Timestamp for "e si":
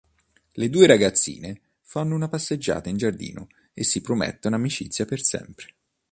3.71-4.01